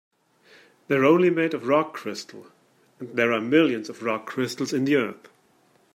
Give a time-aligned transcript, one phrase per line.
[0.87, 2.47] They're only made of rock crystal,
[2.99, 5.27] and there are millions of rock crystals in the earth.